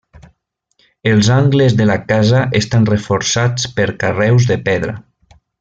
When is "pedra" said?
4.71-5.01